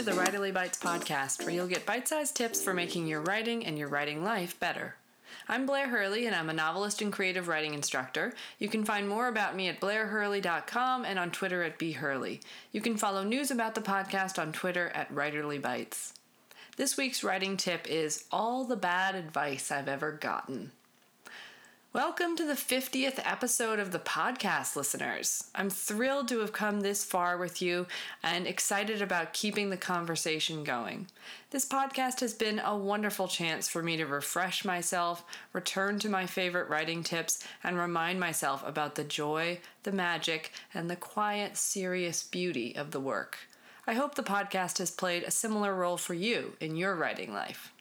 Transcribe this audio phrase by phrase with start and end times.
[0.00, 3.66] to the Writerly Bites podcast, where you'll get bite sized tips for making your writing
[3.66, 4.94] and your writing life better.
[5.46, 8.32] I'm Blair Hurley, and I'm a novelist and creative writing instructor.
[8.58, 12.40] You can find more about me at blairhurley.com and on Twitter at bhurley.
[12.72, 16.14] You can follow news about the podcast on Twitter at Writerly Bites.
[16.78, 20.72] This week's writing tip is all the bad advice I've ever gotten.
[21.92, 25.50] Welcome to the 50th episode of the podcast, listeners.
[25.56, 27.88] I'm thrilled to have come this far with you
[28.22, 31.08] and excited about keeping the conversation going.
[31.50, 36.26] This podcast has been a wonderful chance for me to refresh myself, return to my
[36.26, 42.22] favorite writing tips, and remind myself about the joy, the magic, and the quiet, serious
[42.22, 43.36] beauty of the work.
[43.84, 47.72] I hope the podcast has played a similar role for you in your writing life.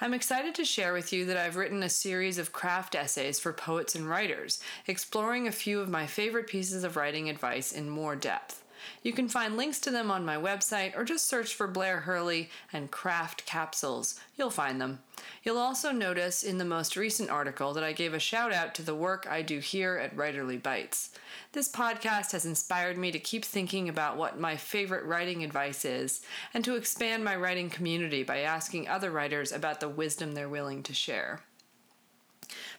[0.00, 3.52] I'm excited to share with you that I've written a series of craft essays for
[3.52, 8.14] poets and writers, exploring a few of my favorite pieces of writing advice in more
[8.14, 8.62] depth.
[9.02, 12.50] You can find links to them on my website or just search for Blair Hurley
[12.72, 14.18] and Craft Capsules.
[14.36, 15.00] You'll find them.
[15.42, 18.82] You'll also notice in the most recent article that I gave a shout out to
[18.82, 21.10] the work I do here at Writerly Bites.
[21.52, 26.20] This podcast has inspired me to keep thinking about what my favorite writing advice is
[26.52, 30.82] and to expand my writing community by asking other writers about the wisdom they're willing
[30.84, 31.40] to share.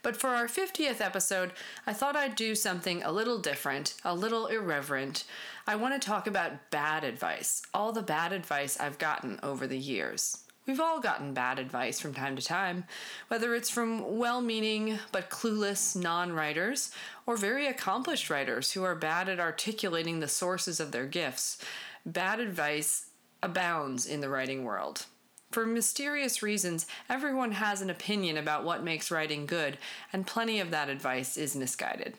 [0.02, 1.52] But for our 50th episode,
[1.86, 5.26] I thought I'd do something a little different, a little irreverent.
[5.67, 9.78] I want to talk about bad advice, all the bad advice I've gotten over the
[9.78, 10.38] years.
[10.70, 12.84] We've all gotten bad advice from time to time,
[13.28, 16.92] whether it's from well meaning but clueless non writers
[17.26, 21.58] or very accomplished writers who are bad at articulating the sources of their gifts.
[22.06, 23.08] Bad advice
[23.42, 25.08] abounds in the writing world.
[25.52, 29.80] For mysterious reasons, everyone has an opinion about what makes writing good,
[30.14, 32.16] and plenty of that advice is misguided.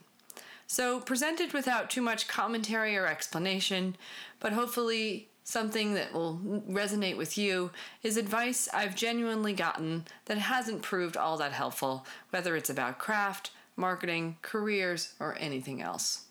[0.67, 3.97] So, presented without too much commentary or explanation,
[4.41, 7.71] but hopefully something that will resonate with you
[8.03, 13.51] is advice I've genuinely gotten that hasn't proved all that helpful, whether it's about craft,
[13.77, 16.25] marketing, careers, or anything else.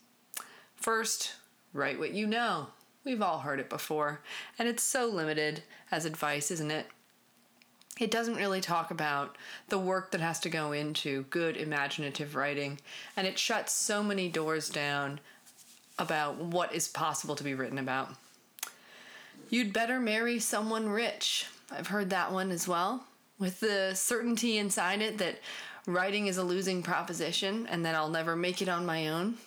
[0.76, 1.34] First,
[1.74, 2.68] write what you know.
[3.10, 4.22] We've all heard it before,
[4.60, 6.86] and it's so limited as advice, isn't it?
[8.00, 9.36] It doesn't really talk about
[9.68, 12.80] the work that has to go into good imaginative writing,
[13.18, 15.22] and it shuts so many doors down
[15.98, 18.10] about what is possible to be written about.
[19.50, 21.48] You'd better marry someone rich.
[21.72, 23.06] I've heard that one as well,
[23.40, 25.40] with the certainty inside it that
[25.88, 29.40] writing is a losing proposition and that I'll never make it on my own.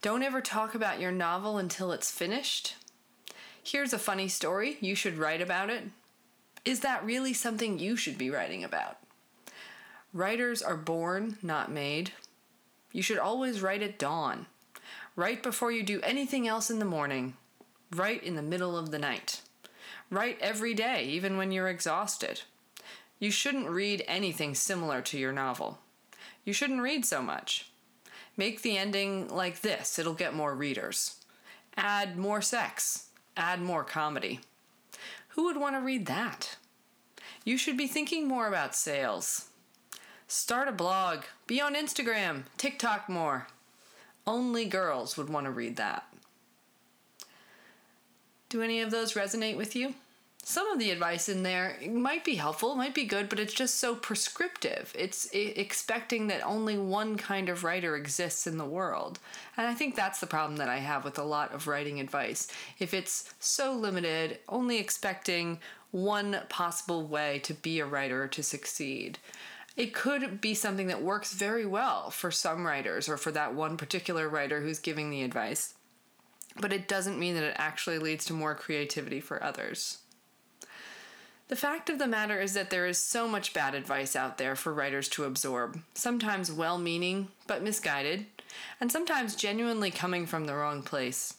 [0.00, 2.76] Don't ever talk about your novel until it's finished.
[3.60, 4.76] Here's a funny story.
[4.80, 5.84] You should write about it.
[6.64, 8.98] Is that really something you should be writing about?
[10.12, 12.12] Writers are born, not made.
[12.92, 14.46] You should always write at dawn.
[15.16, 17.34] Write before you do anything else in the morning.
[17.92, 19.42] Write in the middle of the night.
[20.10, 22.42] Write every day, even when you're exhausted.
[23.18, 25.80] You shouldn't read anything similar to your novel.
[26.44, 27.72] You shouldn't read so much.
[28.38, 31.16] Make the ending like this, it'll get more readers.
[31.76, 33.08] Add more sex.
[33.36, 34.40] Add more comedy.
[35.30, 36.56] Who would want to read that?
[37.44, 39.48] You should be thinking more about sales.
[40.28, 41.24] Start a blog.
[41.46, 43.48] Be on Instagram, TikTok more.
[44.26, 46.04] Only girls would want to read that.
[48.48, 49.94] Do any of those resonate with you?
[50.48, 53.74] Some of the advice in there might be helpful, might be good, but it's just
[53.74, 54.90] so prescriptive.
[54.98, 59.18] It's expecting that only one kind of writer exists in the world.
[59.58, 62.48] And I think that's the problem that I have with a lot of writing advice.
[62.78, 65.58] If it's so limited, only expecting
[65.90, 69.18] one possible way to be a writer to succeed.
[69.76, 73.76] It could be something that works very well for some writers or for that one
[73.76, 75.74] particular writer who's giving the advice
[76.60, 79.98] but it doesn't mean that it actually leads to more creativity for others.
[81.48, 84.54] The fact of the matter is that there is so much bad advice out there
[84.54, 88.26] for writers to absorb, sometimes well meaning but misguided,
[88.80, 91.34] and sometimes genuinely coming from the wrong place.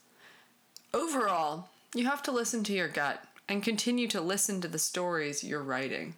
[0.95, 5.43] Overall, you have to listen to your gut and continue to listen to the stories
[5.43, 6.15] you're writing.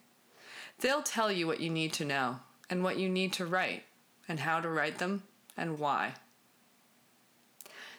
[0.80, 2.40] They'll tell you what you need to know
[2.70, 3.84] and what you need to write,
[4.26, 5.24] and how to write them
[5.58, 6.14] and why.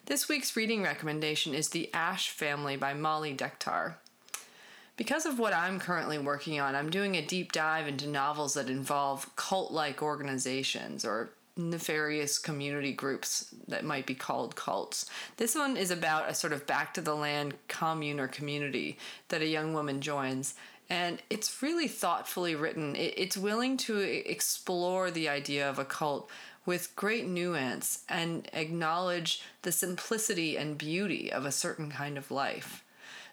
[0.06, 3.96] This week's reading recommendation is The Ash Family by Molly Dektar.
[4.96, 8.68] Because of what I'm currently working on, I'm doing a deep dive into novels that
[8.68, 15.06] involve cult like organizations or nefarious community groups that might be called cults.
[15.36, 18.98] This one is about a sort of back to the land commune or community
[19.28, 20.54] that a young woman joins.
[20.90, 22.94] And it's really thoughtfully written.
[22.96, 26.30] It's willing to explore the idea of a cult
[26.64, 32.81] with great nuance and acknowledge the simplicity and beauty of a certain kind of life.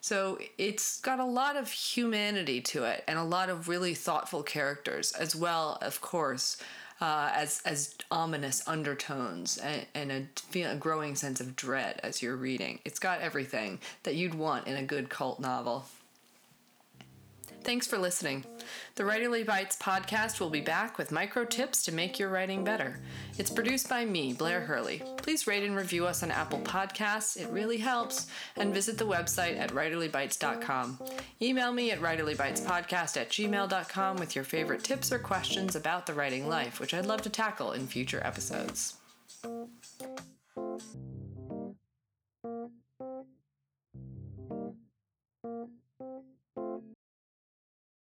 [0.02, 4.44] So it's got a lot of humanity to it and a lot of really thoughtful
[4.44, 6.58] characters, as well, of course,
[7.02, 12.36] uh, as as ominous undertones and, and a, a growing sense of dread as you're
[12.36, 12.80] reading.
[12.86, 15.86] It's got everything that you'd want in a good cult novel.
[17.70, 18.46] Thanks for listening.
[18.96, 23.00] The Writerly Bites podcast will be back with micro tips to make your writing better.
[23.38, 25.04] It's produced by me, Blair Hurley.
[25.18, 28.26] Please rate and review us on Apple Podcasts, it really helps,
[28.56, 30.98] and visit the website at writerlybites.com.
[31.44, 36.50] Email me at writerlybitespodcast at gmail.com with your favorite tips or questions about the writing
[36.50, 38.96] life, which I'd love to tackle in future episodes.